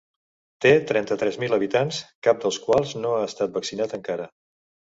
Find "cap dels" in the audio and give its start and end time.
2.29-2.59